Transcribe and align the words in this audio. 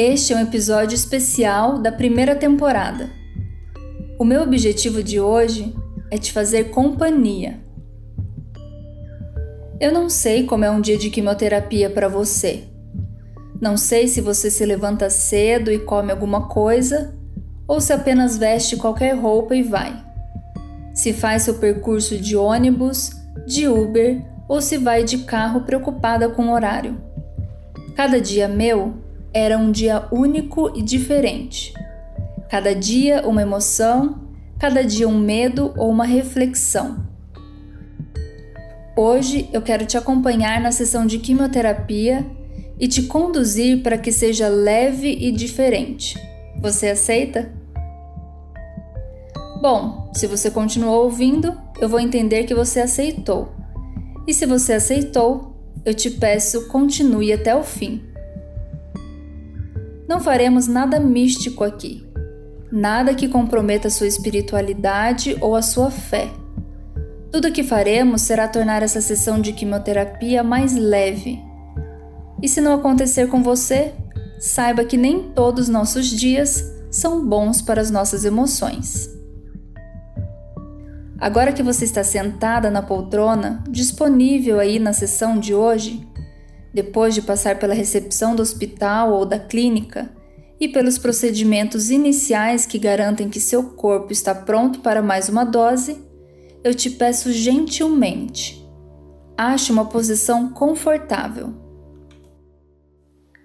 Este 0.00 0.32
é 0.32 0.36
um 0.36 0.42
episódio 0.42 0.94
especial 0.94 1.80
da 1.80 1.90
primeira 1.90 2.36
temporada. 2.36 3.10
O 4.16 4.24
meu 4.24 4.42
objetivo 4.42 5.02
de 5.02 5.18
hoje 5.18 5.74
é 6.08 6.16
te 6.16 6.32
fazer 6.32 6.70
companhia. 6.70 7.58
Eu 9.80 9.90
não 9.90 10.08
sei 10.08 10.44
como 10.44 10.64
é 10.64 10.70
um 10.70 10.80
dia 10.80 10.96
de 10.96 11.10
quimioterapia 11.10 11.90
para 11.90 12.06
você. 12.06 12.68
Não 13.60 13.76
sei 13.76 14.06
se 14.06 14.20
você 14.20 14.52
se 14.52 14.64
levanta 14.64 15.10
cedo 15.10 15.68
e 15.72 15.80
come 15.80 16.12
alguma 16.12 16.46
coisa 16.46 17.12
ou 17.66 17.80
se 17.80 17.92
apenas 17.92 18.38
veste 18.38 18.76
qualquer 18.76 19.16
roupa 19.16 19.56
e 19.56 19.64
vai. 19.64 20.00
Se 20.94 21.12
faz 21.12 21.42
seu 21.42 21.54
percurso 21.54 22.16
de 22.16 22.36
ônibus, 22.36 23.10
de 23.44 23.66
Uber 23.66 24.24
ou 24.48 24.62
se 24.62 24.78
vai 24.78 25.02
de 25.02 25.18
carro 25.24 25.62
preocupada 25.62 26.28
com 26.28 26.50
o 26.50 26.52
horário. 26.52 26.96
Cada 27.96 28.20
dia 28.20 28.46
meu 28.46 29.07
era 29.32 29.58
um 29.58 29.70
dia 29.70 30.06
único 30.10 30.72
e 30.76 30.82
diferente. 30.82 31.72
Cada 32.48 32.74
dia 32.74 33.26
uma 33.26 33.42
emoção, 33.42 34.28
cada 34.58 34.82
dia 34.82 35.08
um 35.08 35.18
medo 35.18 35.72
ou 35.76 35.90
uma 35.90 36.04
reflexão. 36.04 37.06
Hoje 38.96 39.48
eu 39.52 39.62
quero 39.62 39.86
te 39.86 39.96
acompanhar 39.96 40.60
na 40.60 40.72
sessão 40.72 41.06
de 41.06 41.18
quimioterapia 41.18 42.26
e 42.80 42.88
te 42.88 43.02
conduzir 43.02 43.82
para 43.82 43.98
que 43.98 44.10
seja 44.10 44.48
leve 44.48 45.08
e 45.08 45.30
diferente. 45.30 46.18
Você 46.60 46.88
aceita? 46.88 47.52
Bom, 49.60 50.10
se 50.14 50.26
você 50.26 50.50
continuou 50.50 51.04
ouvindo, 51.04 51.56
eu 51.80 51.88
vou 51.88 52.00
entender 52.00 52.44
que 52.44 52.54
você 52.54 52.80
aceitou. 52.80 53.52
E 54.26 54.34
se 54.34 54.46
você 54.46 54.74
aceitou, 54.74 55.56
eu 55.84 55.94
te 55.94 56.10
peço 56.10 56.68
continue 56.68 57.32
até 57.32 57.54
o 57.54 57.62
fim. 57.62 58.02
Não 60.08 60.20
faremos 60.20 60.66
nada 60.66 60.98
místico 60.98 61.62
aqui, 61.62 62.02
nada 62.72 63.14
que 63.14 63.28
comprometa 63.28 63.90
sua 63.90 64.06
espiritualidade 64.06 65.36
ou 65.38 65.54
a 65.54 65.60
sua 65.60 65.90
fé. 65.90 66.30
Tudo 67.30 67.48
o 67.48 67.52
que 67.52 67.62
faremos 67.62 68.22
será 68.22 68.48
tornar 68.48 68.82
essa 68.82 69.02
sessão 69.02 69.38
de 69.38 69.52
quimioterapia 69.52 70.42
mais 70.42 70.74
leve. 70.74 71.38
E 72.42 72.48
se 72.48 72.58
não 72.58 72.72
acontecer 72.72 73.28
com 73.28 73.42
você, 73.42 73.92
saiba 74.40 74.82
que 74.82 74.96
nem 74.96 75.24
todos 75.34 75.68
nossos 75.68 76.06
dias 76.06 76.64
são 76.90 77.26
bons 77.26 77.60
para 77.60 77.82
as 77.82 77.90
nossas 77.90 78.24
emoções. 78.24 79.10
Agora 81.20 81.52
que 81.52 81.62
você 81.62 81.84
está 81.84 82.02
sentada 82.02 82.70
na 82.70 82.80
poltrona, 82.80 83.62
disponível 83.68 84.58
aí 84.58 84.78
na 84.78 84.94
sessão 84.94 85.38
de 85.38 85.52
hoje, 85.52 86.07
depois 86.72 87.14
de 87.14 87.22
passar 87.22 87.58
pela 87.58 87.74
recepção 87.74 88.34
do 88.34 88.42
hospital 88.42 89.12
ou 89.12 89.24
da 89.24 89.38
clínica 89.38 90.10
e 90.60 90.68
pelos 90.68 90.98
procedimentos 90.98 91.90
iniciais 91.90 92.66
que 92.66 92.78
garantem 92.78 93.28
que 93.28 93.40
seu 93.40 93.62
corpo 93.70 94.12
está 94.12 94.34
pronto 94.34 94.80
para 94.80 95.02
mais 95.02 95.28
uma 95.28 95.44
dose, 95.44 95.96
eu 96.64 96.74
te 96.74 96.90
peço 96.90 97.32
gentilmente, 97.32 98.66
ache 99.36 99.70
uma 99.70 99.86
posição 99.86 100.50
confortável. 100.50 101.54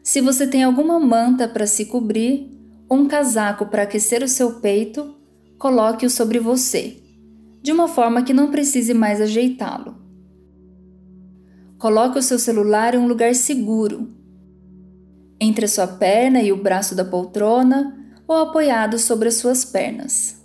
Se 0.03 0.19
você 0.19 0.45
tem 0.47 0.63
alguma 0.63 0.99
manta 0.99 1.47
para 1.47 1.65
se 1.65 1.85
cobrir 1.85 2.51
ou 2.89 2.97
um 2.97 3.07
casaco 3.07 3.67
para 3.67 3.83
aquecer 3.83 4.21
o 4.21 4.27
seu 4.27 4.59
peito, 4.59 5.15
coloque-o 5.57 6.09
sobre 6.09 6.39
você, 6.39 6.97
de 7.61 7.71
uma 7.71 7.87
forma 7.87 8.23
que 8.23 8.33
não 8.33 8.51
precise 8.51 8.93
mais 8.93 9.21
ajeitá-lo. 9.21 10.02
Coloque 11.83 12.17
o 12.17 12.21
seu 12.21 12.39
celular 12.39 12.95
em 12.95 12.97
um 12.97 13.07
lugar 13.07 13.35
seguro, 13.35 14.07
entre 15.37 15.65
a 15.65 15.67
sua 15.67 15.85
perna 15.85 16.41
e 16.41 16.49
o 16.49 16.55
braço 16.55 16.95
da 16.95 17.03
poltrona 17.03 17.93
ou 18.25 18.37
apoiado 18.37 18.97
sobre 18.97 19.27
as 19.27 19.33
suas 19.33 19.65
pernas. 19.65 20.41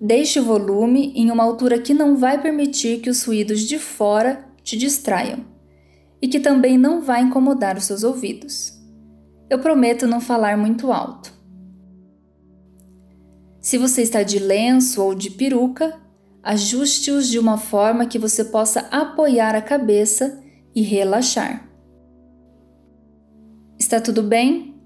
Deixe 0.00 0.40
o 0.40 0.44
volume 0.44 1.12
em 1.14 1.30
uma 1.30 1.44
altura 1.44 1.78
que 1.78 1.94
não 1.94 2.16
vai 2.16 2.42
permitir 2.42 3.02
que 3.02 3.08
os 3.08 3.22
ruídos 3.22 3.60
de 3.60 3.78
fora 3.78 4.44
te 4.64 4.76
distraiam 4.76 5.44
e 6.20 6.26
que 6.26 6.40
também 6.40 6.76
não 6.76 7.00
vai 7.00 7.22
incomodar 7.22 7.76
os 7.76 7.84
seus 7.84 8.02
ouvidos. 8.02 8.76
Eu 9.48 9.60
prometo 9.60 10.08
não 10.08 10.20
falar 10.20 10.58
muito 10.58 10.90
alto. 10.90 11.32
Se 13.60 13.78
você 13.78 14.02
está 14.02 14.24
de 14.24 14.40
lenço 14.40 15.00
ou 15.00 15.14
de 15.14 15.30
peruca, 15.30 16.03
ajuste-os 16.44 17.28
de 17.28 17.38
uma 17.38 17.56
forma 17.56 18.06
que 18.06 18.18
você 18.18 18.44
possa 18.44 18.80
apoiar 18.90 19.54
a 19.54 19.62
cabeça 19.62 20.42
e 20.74 20.82
relaxar. 20.82 21.68
Está 23.78 24.00
tudo 24.00 24.22
bem? 24.22 24.80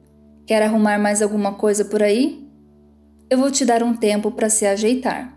Quer 0.46 0.62
arrumar 0.62 0.98
mais 0.98 1.20
alguma 1.20 1.54
coisa 1.54 1.84
por 1.84 2.02
aí? 2.02 2.48
Eu 3.28 3.38
vou 3.38 3.50
te 3.50 3.64
dar 3.64 3.82
um 3.82 3.94
tempo 3.94 4.30
para 4.30 4.48
se 4.48 4.64
ajeitar. 4.64 5.36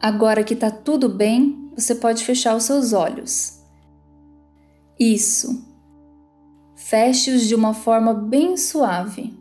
Agora 0.00 0.44
que 0.44 0.54
está 0.54 0.70
tudo 0.70 1.08
bem, 1.08 1.70
você 1.74 1.94
pode 1.94 2.24
fechar 2.24 2.54
os 2.56 2.64
seus 2.64 2.92
olhos. 2.92 3.60
Isso. 4.98 5.67
Feche-os 6.88 7.46
de 7.46 7.54
uma 7.54 7.74
forma 7.74 8.14
bem 8.14 8.56
suave. 8.56 9.38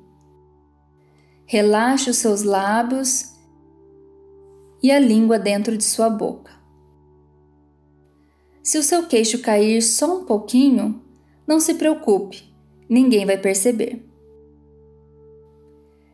Relaxe 1.45 2.09
os 2.09 2.17
seus 2.17 2.43
lábios 2.43 3.37
e 4.83 4.91
a 4.91 4.99
língua 4.99 5.39
dentro 5.39 5.77
de 5.77 5.83
sua 5.85 6.09
boca. 6.09 6.51
Se 8.61 8.77
o 8.77 8.83
seu 8.83 9.07
queixo 9.07 9.39
cair 9.39 9.81
só 9.81 10.17
um 10.17 10.25
pouquinho, 10.25 11.01
não 11.47 11.57
se 11.57 11.75
preocupe, 11.75 12.43
ninguém 12.89 13.25
vai 13.25 13.37
perceber. 13.37 14.05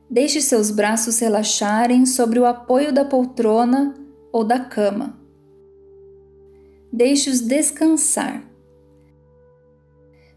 Deixe 0.07 0.39
seus 0.39 0.69
braços 0.69 1.17
relaxarem 1.17 2.05
sobre 2.05 2.37
o 2.37 2.45
apoio 2.45 2.93
da 2.93 3.03
poltrona 3.03 3.95
ou 4.31 4.43
da 4.43 4.59
cama. 4.59 5.19
Deixe-os 6.91 7.41
descansar. 7.41 8.52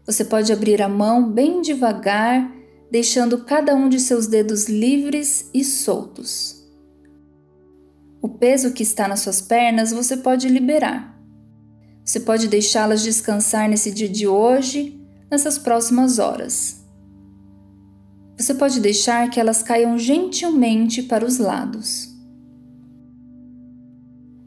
Você 0.07 0.23
pode 0.23 0.53
abrir 0.53 0.81
a 0.81 0.87
mão 0.87 1.29
bem 1.29 1.61
devagar, 1.61 2.49
deixando 2.89 3.43
cada 3.43 3.75
um 3.75 3.89
de 3.89 3.99
seus 3.99 4.25
dedos 4.25 4.69
livres 4.69 5.49
e 5.53 5.65
soltos. 5.65 6.65
O 8.21 8.29
peso 8.29 8.71
que 8.71 8.83
está 8.83 9.05
nas 9.05 9.19
suas 9.19 9.41
pernas 9.41 9.91
você 9.91 10.15
pode 10.15 10.47
liberar. 10.47 11.21
Você 12.05 12.21
pode 12.21 12.47
deixá-las 12.47 13.03
descansar 13.03 13.67
nesse 13.67 13.91
dia 13.91 14.07
de 14.07 14.25
hoje, 14.25 14.97
nessas 15.29 15.57
próximas 15.57 16.19
horas. 16.19 16.85
Você 18.37 18.53
pode 18.53 18.79
deixar 18.79 19.29
que 19.29 19.41
elas 19.41 19.61
caiam 19.61 19.97
gentilmente 19.97 21.03
para 21.03 21.25
os 21.25 21.37
lados. 21.37 22.15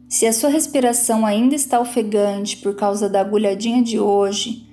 Se 0.08 0.26
a 0.26 0.32
sua 0.32 0.48
respiração 0.48 1.26
ainda 1.26 1.54
está 1.54 1.78
ofegante 1.78 2.56
por 2.56 2.74
causa 2.74 3.10
da 3.10 3.20
agulhadinha 3.20 3.82
de 3.82 4.00
hoje, 4.00 4.69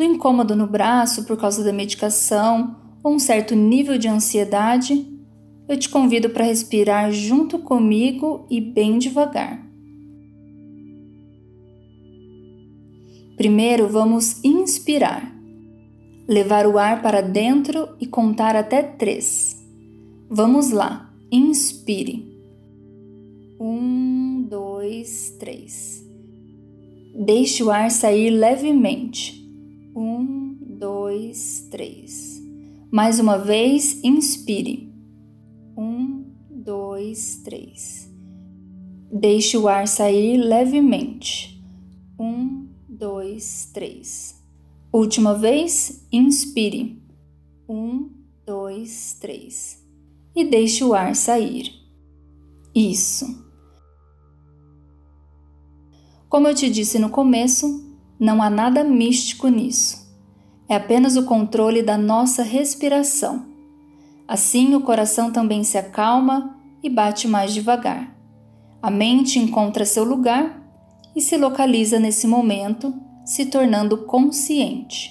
do 0.00 0.04
incômodo 0.04 0.56
no 0.56 0.66
braço 0.66 1.24
por 1.24 1.36
causa 1.36 1.62
da 1.62 1.74
medicação 1.74 2.74
ou 3.04 3.12
um 3.12 3.18
certo 3.18 3.54
nível 3.54 3.98
de 3.98 4.08
ansiedade, 4.08 5.06
eu 5.68 5.78
te 5.78 5.90
convido 5.90 6.30
para 6.30 6.46
respirar 6.46 7.12
junto 7.12 7.58
comigo 7.58 8.46
e 8.50 8.62
bem 8.62 8.98
devagar. 8.98 9.62
Primeiro 13.36 13.88
vamos 13.88 14.42
inspirar, 14.42 15.30
levar 16.26 16.66
o 16.66 16.78
ar 16.78 17.02
para 17.02 17.20
dentro 17.20 17.90
e 18.00 18.06
contar 18.06 18.56
até 18.56 18.82
três. 18.82 19.62
Vamos 20.30 20.70
lá, 20.70 21.12
inspire. 21.30 22.26
Um, 23.60 24.46
dois, 24.48 25.36
três. 25.38 26.02
Deixe 27.14 27.62
o 27.62 27.70
ar 27.70 27.90
sair 27.90 28.30
levemente. 28.30 29.39
Um, 29.94 30.56
dois, 30.60 31.66
três. 31.70 32.40
Mais 32.90 33.18
uma 33.18 33.36
vez, 33.38 34.02
inspire. 34.04 34.92
Um, 35.76 36.24
dois, 36.50 37.40
três. 37.44 38.08
Deixe 39.12 39.56
o 39.56 39.68
ar 39.68 39.88
sair 39.88 40.36
levemente. 40.36 41.60
Um, 42.18 42.68
dois, 42.88 43.70
três. 43.72 44.40
Última 44.92 45.34
vez, 45.34 46.06
inspire. 46.12 47.02
Um, 47.68 48.10
dois, 48.46 49.16
três. 49.20 49.84
E 50.34 50.44
deixe 50.44 50.84
o 50.84 50.94
ar 50.94 51.16
sair. 51.16 51.72
Isso. 52.74 53.26
Como 56.28 56.46
eu 56.46 56.54
te 56.54 56.70
disse 56.70 56.98
no 56.98 57.10
começo, 57.10 57.89
não 58.20 58.42
há 58.42 58.50
nada 58.50 58.84
místico 58.84 59.48
nisso. 59.48 60.06
É 60.68 60.76
apenas 60.76 61.16
o 61.16 61.24
controle 61.24 61.82
da 61.82 61.96
nossa 61.96 62.42
respiração. 62.42 63.46
Assim, 64.28 64.74
o 64.74 64.82
coração 64.82 65.32
também 65.32 65.64
se 65.64 65.78
acalma 65.78 66.54
e 66.82 66.90
bate 66.90 67.26
mais 67.26 67.54
devagar. 67.54 68.14
A 68.82 68.90
mente 68.90 69.38
encontra 69.38 69.86
seu 69.86 70.04
lugar 70.04 70.62
e 71.16 71.20
se 71.20 71.36
localiza 71.36 71.98
nesse 71.98 72.26
momento, 72.26 72.94
se 73.24 73.46
tornando 73.46 74.04
consciente. 74.04 75.10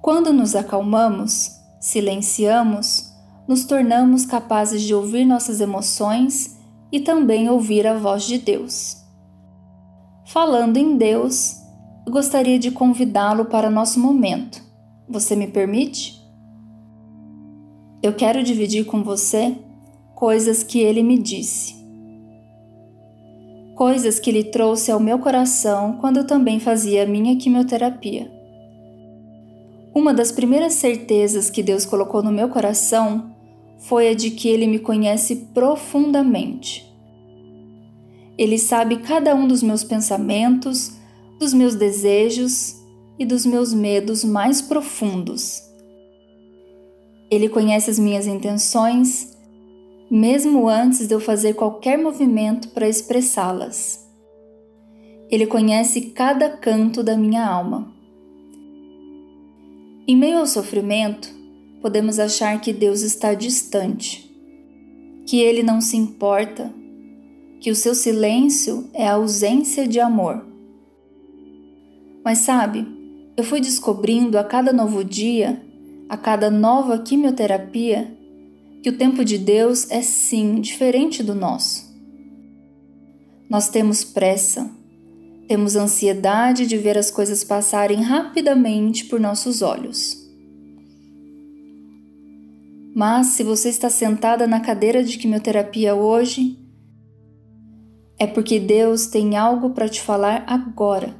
Quando 0.00 0.32
nos 0.32 0.56
acalmamos, 0.56 1.60
silenciamos, 1.78 3.12
nos 3.46 3.64
tornamos 3.64 4.24
capazes 4.26 4.82
de 4.82 4.94
ouvir 4.94 5.24
nossas 5.24 5.60
emoções 5.60 6.58
e 6.90 6.98
também 6.98 7.48
ouvir 7.48 7.86
a 7.86 7.96
voz 7.96 8.24
de 8.24 8.38
Deus. 8.38 9.01
Falando 10.32 10.78
em 10.78 10.96
Deus, 10.96 11.58
gostaria 12.08 12.58
de 12.58 12.70
convidá-lo 12.70 13.44
para 13.44 13.68
nosso 13.68 14.00
momento. 14.00 14.62
Você 15.06 15.36
me 15.36 15.46
permite? 15.46 16.18
Eu 18.02 18.14
quero 18.14 18.42
dividir 18.42 18.86
com 18.86 19.04
você 19.04 19.54
coisas 20.14 20.62
que 20.62 20.80
ele 20.80 21.02
me 21.02 21.18
disse. 21.18 21.74
Coisas 23.74 24.18
que 24.18 24.30
ele 24.30 24.44
trouxe 24.44 24.90
ao 24.90 24.98
meu 24.98 25.18
coração 25.18 25.98
quando 26.00 26.16
eu 26.16 26.26
também 26.26 26.58
fazia 26.58 27.04
minha 27.04 27.36
quimioterapia. 27.36 28.32
Uma 29.94 30.14
das 30.14 30.32
primeiras 30.32 30.72
certezas 30.72 31.50
que 31.50 31.62
Deus 31.62 31.84
colocou 31.84 32.22
no 32.22 32.32
meu 32.32 32.48
coração 32.48 33.36
foi 33.80 34.08
a 34.08 34.14
de 34.14 34.30
que 34.30 34.48
ele 34.48 34.66
me 34.66 34.78
conhece 34.78 35.50
profundamente. 35.52 36.90
Ele 38.42 38.58
sabe 38.58 38.96
cada 38.96 39.36
um 39.36 39.46
dos 39.46 39.62
meus 39.62 39.84
pensamentos, 39.84 40.90
dos 41.38 41.54
meus 41.54 41.76
desejos 41.76 42.74
e 43.16 43.24
dos 43.24 43.46
meus 43.46 43.72
medos 43.72 44.24
mais 44.24 44.60
profundos. 44.60 45.62
Ele 47.30 47.48
conhece 47.48 47.88
as 47.88 48.00
minhas 48.00 48.26
intenções, 48.26 49.38
mesmo 50.10 50.68
antes 50.68 51.06
de 51.06 51.14
eu 51.14 51.20
fazer 51.20 51.54
qualquer 51.54 51.96
movimento 51.96 52.70
para 52.70 52.88
expressá-las. 52.88 54.04
Ele 55.30 55.46
conhece 55.46 56.10
cada 56.10 56.50
canto 56.50 57.00
da 57.00 57.16
minha 57.16 57.46
alma. 57.46 57.94
Em 60.04 60.16
meio 60.16 60.38
ao 60.38 60.46
sofrimento, 60.48 61.32
podemos 61.80 62.18
achar 62.18 62.60
que 62.60 62.72
Deus 62.72 63.02
está 63.02 63.34
distante, 63.34 64.28
que 65.28 65.40
Ele 65.40 65.62
não 65.62 65.80
se 65.80 65.96
importa, 65.96 66.81
que 67.62 67.70
o 67.70 67.76
seu 67.76 67.94
silêncio 67.94 68.90
é 68.92 69.06
a 69.06 69.12
ausência 69.12 69.86
de 69.86 70.00
amor. 70.00 70.44
Mas 72.24 72.38
sabe, 72.38 72.84
eu 73.36 73.44
fui 73.44 73.60
descobrindo 73.60 74.36
a 74.36 74.42
cada 74.42 74.72
novo 74.72 75.04
dia, 75.04 75.62
a 76.08 76.16
cada 76.16 76.50
nova 76.50 76.98
quimioterapia, 76.98 78.12
que 78.82 78.90
o 78.90 78.98
tempo 78.98 79.24
de 79.24 79.38
Deus 79.38 79.88
é 79.92 80.02
sim 80.02 80.60
diferente 80.60 81.22
do 81.22 81.36
nosso. 81.36 81.88
Nós 83.48 83.68
temos 83.68 84.02
pressa, 84.02 84.68
temos 85.46 85.76
ansiedade 85.76 86.66
de 86.66 86.76
ver 86.76 86.98
as 86.98 87.12
coisas 87.12 87.44
passarem 87.44 88.02
rapidamente 88.02 89.04
por 89.04 89.20
nossos 89.20 89.62
olhos. 89.62 90.20
Mas 92.92 93.28
se 93.28 93.44
você 93.44 93.68
está 93.68 93.88
sentada 93.88 94.48
na 94.48 94.58
cadeira 94.58 95.04
de 95.04 95.16
quimioterapia 95.16 95.94
hoje, 95.94 96.61
é 98.22 98.26
porque 98.28 98.60
Deus 98.60 99.08
tem 99.08 99.36
algo 99.36 99.70
para 99.70 99.88
te 99.88 100.00
falar 100.00 100.44
agora. 100.46 101.12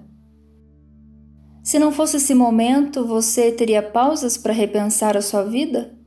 Se 1.61 1.77
não 1.77 1.91
fosse 1.91 2.19
esse 2.19 2.33
momento, 2.33 3.05
você 3.05 3.51
teria 3.51 3.83
pausas 3.83 4.39
para 4.39 4.53
repensar 4.53 5.17
a 5.17 5.21
sua 5.21 5.43
vida? 5.43 5.99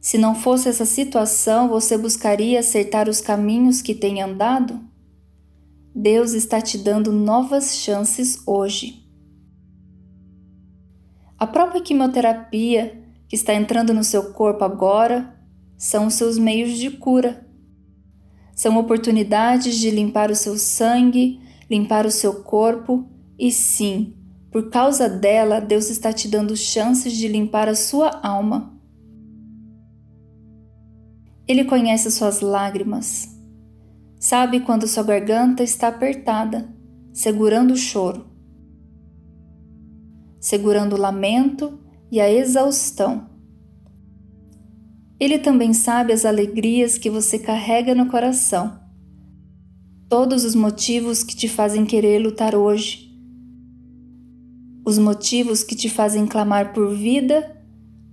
Se 0.00 0.18
não 0.18 0.34
fosse 0.34 0.68
essa 0.68 0.84
situação, 0.84 1.68
você 1.68 1.96
buscaria 1.96 2.58
acertar 2.58 3.08
os 3.08 3.20
caminhos 3.20 3.80
que 3.80 3.94
tem 3.94 4.20
andado? 4.20 4.80
Deus 5.94 6.32
está 6.32 6.60
te 6.60 6.76
dando 6.76 7.12
novas 7.12 7.76
chances 7.76 8.42
hoje. 8.44 9.08
A 11.38 11.46
própria 11.46 11.80
quimioterapia 11.80 13.04
que 13.28 13.36
está 13.36 13.54
entrando 13.54 13.94
no 13.94 14.02
seu 14.02 14.32
corpo 14.32 14.64
agora 14.64 15.32
são 15.78 16.08
os 16.08 16.14
seus 16.14 16.36
meios 16.38 16.76
de 16.76 16.90
cura. 16.90 17.45
São 18.56 18.76
oportunidades 18.76 19.76
de 19.76 19.88
limpar 19.92 20.32
o 20.32 20.34
seu 20.34 20.58
sangue, 20.58 21.38
limpar 21.70 22.06
o 22.06 22.10
seu 22.10 22.42
corpo 22.42 23.08
e 23.38 23.52
sim, 23.52 24.16
por 24.56 24.70
causa 24.70 25.06
dela, 25.06 25.60
Deus 25.60 25.90
está 25.90 26.14
te 26.14 26.28
dando 26.28 26.56
chances 26.56 27.12
de 27.12 27.28
limpar 27.28 27.68
a 27.68 27.74
sua 27.74 28.20
alma. 28.22 28.74
Ele 31.46 31.62
conhece 31.66 32.10
suas 32.10 32.40
lágrimas. 32.40 33.28
Sabe 34.18 34.60
quando 34.60 34.88
sua 34.88 35.02
garganta 35.02 35.62
está 35.62 35.88
apertada, 35.88 36.74
segurando 37.12 37.74
o 37.74 37.76
choro, 37.76 38.26
segurando 40.40 40.94
o 40.94 40.98
lamento 40.98 41.78
e 42.10 42.18
a 42.18 42.30
exaustão. 42.32 43.28
Ele 45.18 45.38
também 45.38 45.72
sabe 45.72 46.12
as 46.12 46.24
alegrias 46.24 46.98
que 46.98 47.08
você 47.08 47.38
carrega 47.38 47.94
no 47.94 48.06
coração, 48.06 48.78
todos 50.08 50.44
os 50.44 50.54
motivos 50.54 51.22
que 51.22 51.34
te 51.34 51.48
fazem 51.48 51.84
querer 51.84 52.18
lutar 52.18 52.54
hoje 52.54 53.06
os 54.86 54.98
motivos 55.00 55.64
que 55.64 55.74
te 55.74 55.90
fazem 55.90 56.28
clamar 56.28 56.72
por 56.72 56.94
vida, 56.94 57.60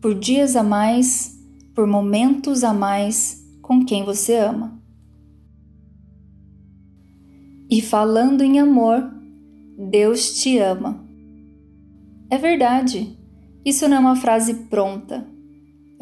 por 0.01 0.15
dias 0.15 0.55
a 0.55 0.63
mais, 0.63 1.39
por 1.75 1.85
momentos 1.85 2.63
a 2.63 2.73
mais 2.73 3.47
com 3.61 3.85
quem 3.85 4.03
você 4.03 4.37
ama. 4.37 4.81
E 7.69 7.79
falando 7.79 8.41
em 8.41 8.59
amor, 8.59 9.07
Deus 9.77 10.41
te 10.41 10.57
ama. 10.57 11.05
É 12.27 12.39
verdade, 12.39 13.19
isso 13.63 13.87
não 13.87 13.97
é 13.97 13.99
uma 13.99 14.15
frase 14.15 14.55
pronta, 14.67 15.27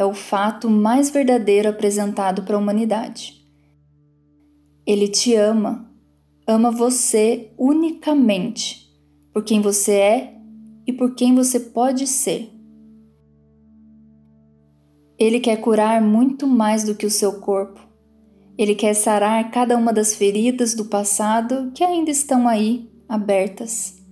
é 0.01 0.05
o 0.05 0.13
fato 0.13 0.69
mais 0.69 1.09
verdadeiro 1.09 1.69
apresentado 1.69 2.43
para 2.43 2.55
a 2.55 2.59
humanidade. 2.59 3.45
Ele 4.85 5.07
te 5.07 5.35
ama, 5.35 5.89
ama 6.47 6.71
você 6.71 7.51
unicamente, 7.57 8.91
por 9.31 9.43
quem 9.43 9.61
você 9.61 9.91
é 9.91 10.37
e 10.87 10.91
por 10.91 11.13
quem 11.13 11.35
você 11.35 11.59
pode 11.59 12.07
ser. 12.07 12.51
Ele 15.19 15.39
quer 15.39 15.57
curar 15.57 16.01
muito 16.01 16.47
mais 16.47 16.83
do 16.83 16.95
que 16.95 17.05
o 17.05 17.11
seu 17.11 17.39
corpo. 17.39 17.79
Ele 18.57 18.73
quer 18.73 18.95
sarar 18.95 19.51
cada 19.51 19.77
uma 19.77 19.93
das 19.93 20.15
feridas 20.15 20.73
do 20.73 20.85
passado 20.85 21.71
que 21.75 21.83
ainda 21.83 22.09
estão 22.09 22.47
aí, 22.47 22.91
abertas. 23.07 24.03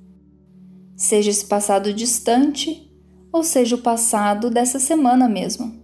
Seja 0.95 1.31
esse 1.31 1.47
passado 1.47 1.91
distante 1.91 2.88
ou 3.31 3.43
seja 3.43 3.75
o 3.75 3.81
passado 3.81 4.49
dessa 4.49 4.79
semana 4.79 5.27
mesmo. 5.29 5.79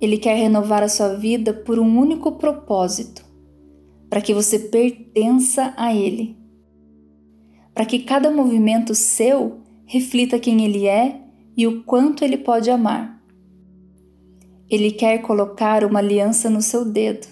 Ele 0.00 0.18
quer 0.18 0.34
renovar 0.34 0.82
a 0.82 0.88
sua 0.88 1.14
vida 1.14 1.54
por 1.54 1.78
um 1.78 1.98
único 1.98 2.32
propósito, 2.32 3.24
para 4.10 4.20
que 4.20 4.34
você 4.34 4.58
pertença 4.58 5.72
a 5.76 5.94
Ele 5.94 6.46
para 7.76 7.84
que 7.84 7.98
cada 7.98 8.30
movimento 8.30 8.94
seu 8.94 9.60
reflita 9.84 10.38
quem 10.38 10.64
ele 10.64 10.86
é 10.86 11.20
e 11.54 11.66
o 11.66 11.82
quanto 11.82 12.24
ele 12.24 12.38
pode 12.38 12.70
amar. 12.70 13.22
Ele 14.70 14.90
quer 14.90 15.18
colocar 15.18 15.84
uma 15.84 15.98
aliança 15.98 16.48
no 16.48 16.62
seu 16.62 16.86
dedo, 16.86 17.26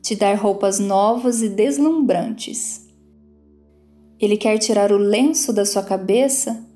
te 0.00 0.14
dar 0.14 0.36
roupas 0.36 0.78
novas 0.78 1.42
e 1.42 1.48
deslumbrantes. 1.48 2.87
Ele 4.20 4.36
quer 4.36 4.58
tirar 4.58 4.90
o 4.92 4.96
lenço 4.96 5.52
da 5.52 5.64
sua 5.64 5.82
cabeça 5.82 6.66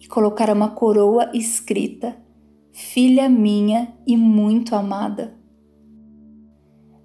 e 0.00 0.06
colocar 0.06 0.50
uma 0.50 0.70
coroa 0.70 1.30
escrita: 1.34 2.16
Filha 2.72 3.28
minha 3.28 3.92
e 4.06 4.16
muito 4.16 4.76
amada. 4.76 5.36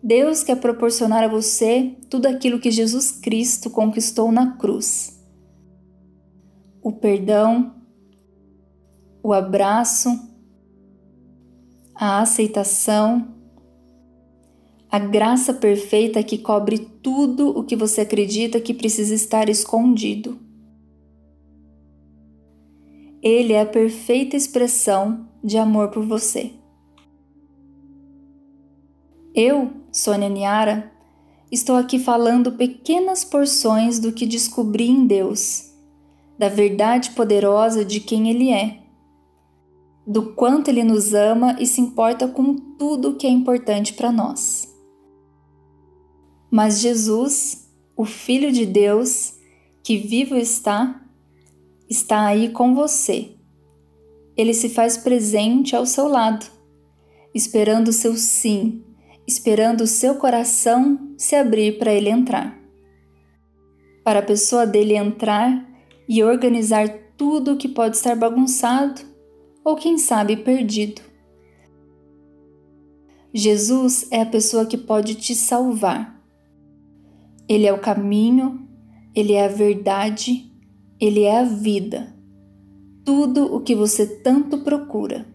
Deus 0.02 0.44
quer 0.44 0.60
proporcionar 0.60 1.24
a 1.24 1.28
você 1.30 1.98
tudo 2.10 2.26
aquilo 2.28 2.60
que 2.60 2.70
Jesus 2.70 3.10
Cristo 3.10 3.70
conquistou 3.70 4.32
na 4.32 4.58
cruz: 4.58 5.20
o 6.82 6.92
perdão, 6.92 7.74
o 9.24 9.32
abraço, 9.32 10.10
a 11.96 12.22
aceitação, 12.22 13.34
a 14.94 15.00
graça 15.00 15.56
perfeita 15.56 16.22
que 16.22 16.38
cobre 16.38 16.78
tudo 16.78 17.50
o 17.50 17.64
que 17.64 17.76
você 17.76 18.02
acredita 18.02 18.62
que 18.62 18.76
precisa 18.76 19.16
estar 19.16 19.50
escondido. 19.50 20.38
Ele 23.20 23.54
é 23.54 23.62
a 23.62 23.66
perfeita 23.66 24.38
expressão 24.38 25.28
de 25.44 25.58
amor 25.58 25.90
por 25.90 26.06
você. 26.06 26.52
Eu, 29.34 29.72
Sônia 29.92 30.30
Niara, 30.30 30.92
estou 31.52 31.76
aqui 31.76 31.98
falando 31.98 32.52
pequenas 32.52 33.24
porções 33.24 33.98
do 33.98 34.12
que 34.12 34.28
descobri 34.28 34.88
em 34.88 35.08
Deus, 35.08 35.74
da 36.38 36.50
verdade 36.50 37.10
poderosa 37.14 37.84
de 37.84 38.00
quem 38.00 38.30
Ele 38.30 38.52
é. 38.52 38.80
do 40.06 40.34
quanto 40.34 40.68
Ele 40.68 40.84
nos 40.84 41.16
ama 41.16 41.56
e 41.60 41.66
se 41.66 41.82
importa 41.82 42.28
com 42.28 42.54
tudo 42.78 43.16
que 43.16 43.26
é 43.26 43.30
importante 43.32 43.94
para 43.94 44.12
nós. 44.12 44.72
Mas 46.54 46.82
Jesus, 46.82 47.68
o 47.98 48.06
Filho 48.06 48.52
de 48.52 48.64
Deus, 48.64 49.40
que 49.82 49.98
vivo 49.98 50.36
está, 50.36 51.04
está 51.90 52.28
aí 52.28 52.50
com 52.50 52.76
você. 52.76 53.32
Ele 54.38 54.54
se 54.54 54.70
faz 54.70 54.96
presente 54.96 55.76
ao 55.76 55.84
seu 55.88 56.08
lado, 56.08 56.46
esperando 57.34 57.88
o 57.88 57.92
seu 57.92 58.16
sim, 58.16 58.84
esperando 59.28 59.82
o 59.82 59.88
seu 59.88 60.14
coração 60.14 61.16
se 61.18 61.36
abrir 61.36 61.80
para 61.80 61.92
ele 61.92 62.12
entrar. 62.12 62.56
Para 64.04 64.20
a 64.20 64.24
pessoa 64.24 64.68
dele 64.68 64.96
entrar 64.96 65.68
e 66.08 66.24
organizar 66.24 66.88
tudo 67.18 67.58
que 67.58 67.68
pode 67.68 67.98
estar 67.98 68.16
bagunçado 68.16 69.02
ou 69.66 69.76
quem 69.76 69.98
sabe 69.98 70.38
perdido. 70.38 71.02
Jesus 73.34 74.06
é 74.12 74.22
a 74.22 74.26
pessoa 74.28 74.68
que 74.68 74.78
pode 74.78 75.16
te 75.16 75.34
salvar. 75.34 76.13
Ele 77.48 77.66
é 77.66 77.74
o 77.74 77.80
caminho, 77.80 78.68
ele 79.16 79.34
é 79.34 79.46
a 79.46 79.50
verdade, 79.50 80.52
ele 81.00 81.24
é 81.24 81.40
a 81.40 81.44
vida. 81.44 82.14
Tudo 83.06 83.54
o 83.54 83.62
que 83.62 83.76
você 83.76 84.06
tanto 84.06 84.60
procura. 84.60 85.26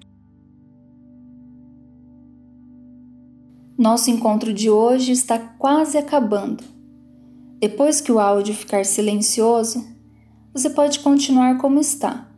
Nosso 3.76 4.10
encontro 4.10 4.52
de 4.52 4.68
hoje 4.68 5.12
está 5.12 5.38
quase 5.38 5.96
acabando. 5.96 6.64
Depois 7.60 8.00
que 8.00 8.10
o 8.10 8.18
áudio 8.18 8.54
ficar 8.54 8.84
silencioso, 8.84 9.86
você 10.52 10.70
pode 10.70 11.00
continuar 11.00 11.58
como 11.58 11.78
está 11.78 12.28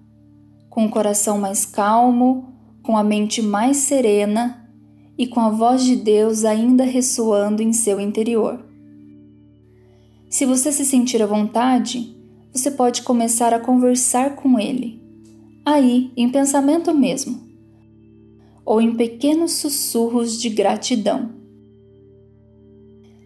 com 0.70 0.86
o 0.86 0.88
coração 0.88 1.38
mais 1.38 1.66
calmo, 1.66 2.54
com 2.82 2.96
a 2.96 3.02
mente 3.02 3.42
mais 3.42 3.78
serena 3.78 4.70
e 5.18 5.26
com 5.26 5.40
a 5.40 5.50
voz 5.50 5.84
de 5.84 5.96
Deus 5.96 6.44
ainda 6.44 6.84
ressoando 6.84 7.60
em 7.60 7.72
seu 7.72 8.00
interior. 8.00 8.64
Se 10.30 10.46
você 10.46 10.70
se 10.70 10.84
sentir 10.84 11.20
à 11.20 11.26
vontade, 11.26 12.16
você 12.52 12.70
pode 12.70 13.02
começar 13.02 13.52
a 13.52 13.58
conversar 13.58 14.36
com 14.36 14.60
Ele, 14.60 15.02
aí 15.66 16.12
em 16.16 16.30
pensamento 16.30 16.94
mesmo, 16.94 17.42
ou 18.64 18.80
em 18.80 18.94
pequenos 18.94 19.54
sussurros 19.54 20.40
de 20.40 20.48
gratidão. 20.48 21.32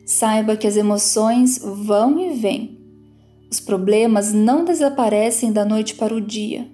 Saiba 0.07 0.57
que 0.57 0.67
as 0.67 0.79
emoções 0.79 1.59
vão 1.59 2.19
e 2.19 2.33
vêm. 2.39 2.81
Os 3.51 3.61
problemas 3.61 4.33
não 4.33 4.65
desaparecem 4.65 5.53
da 5.53 5.65
noite 5.65 5.95
para 5.97 6.15
o 6.15 6.23
dia. 6.23 6.67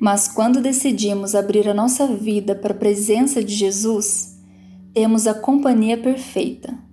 Mas 0.00 0.26
quando 0.26 0.62
decidimos 0.62 1.34
abrir 1.34 1.68
a 1.68 1.74
nossa 1.74 2.06
vida 2.06 2.54
para 2.54 2.72
a 2.72 2.78
presença 2.78 3.44
de 3.44 3.54
Jesus, 3.54 4.40
temos 4.94 5.26
a 5.26 5.34
companhia 5.34 5.98
perfeita. 5.98 6.89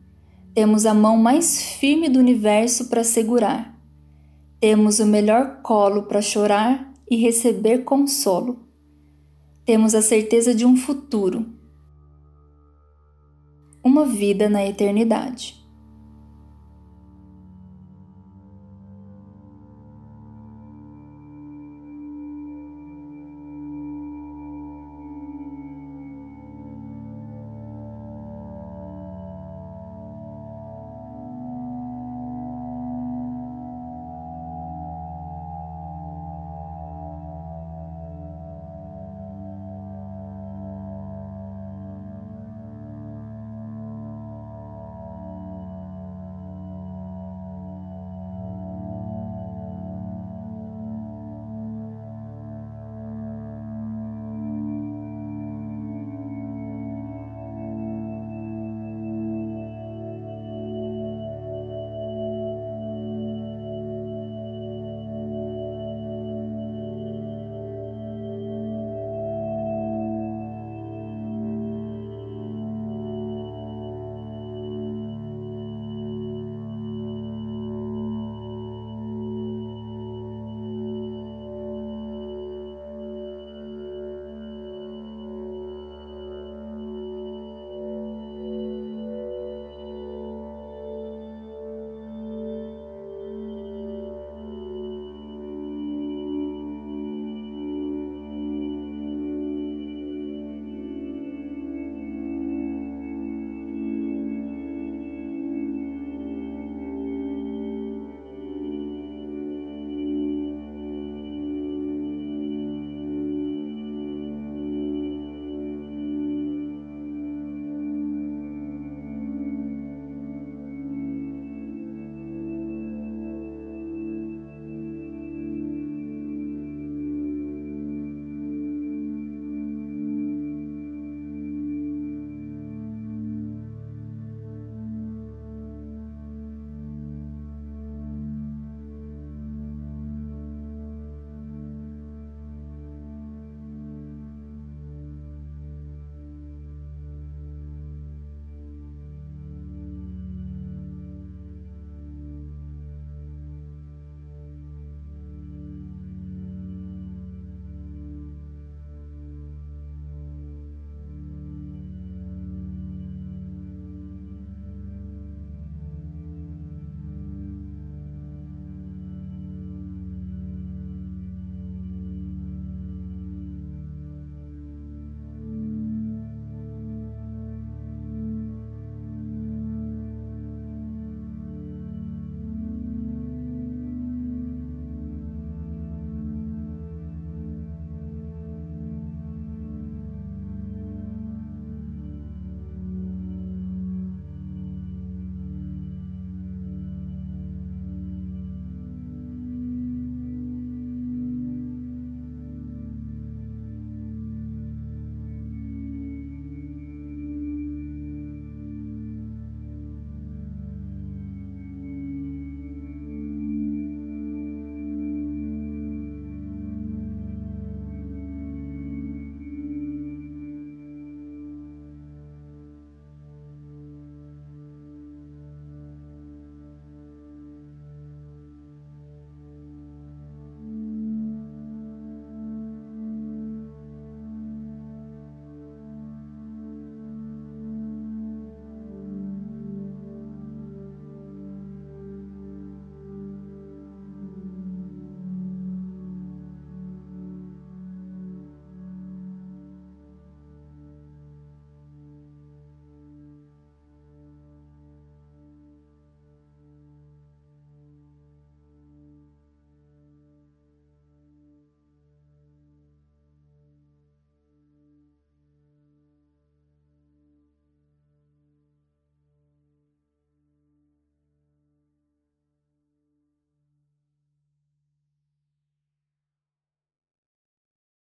Temos 0.57 0.87
a 0.87 0.93
mão 0.95 1.15
mais 1.17 1.61
firme 1.61 2.09
do 2.09 2.17
universo 2.17 2.89
para 2.89 3.03
segurar. 3.03 3.79
Temos 4.59 4.97
o 4.97 5.05
melhor 5.05 5.61
colo 5.61 6.07
para 6.07 6.19
chorar 6.19 6.91
e 7.07 7.15
receber 7.15 7.83
consolo. 7.83 8.67
Temos 9.63 9.93
a 9.93 10.01
certeza 10.01 10.55
de 10.55 10.65
um 10.65 10.75
futuro. 10.75 11.45
Uma 13.83 14.03
vida 14.03 14.49
na 14.49 14.65
eternidade. 14.65 15.63